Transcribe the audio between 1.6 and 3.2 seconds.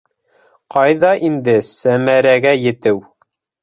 Сәмәрәгә етеү!